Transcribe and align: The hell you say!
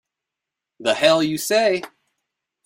The 0.79 0.95
hell 0.95 1.21
you 1.21 1.37
say! 1.37 1.83